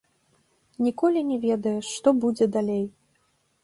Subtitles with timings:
[0.85, 2.85] Ніколі не ведаеш, што будзе далей.